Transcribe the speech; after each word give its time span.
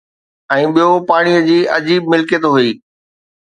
۽ 0.53 0.63
ٻيو 0.77 0.87
پاڻي 1.09 1.35
جي 1.49 1.59
عجيب 1.77 2.09
ملڪيت 2.15 2.49
هئي 2.55 2.73